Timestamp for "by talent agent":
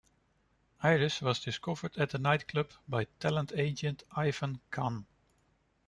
2.87-4.01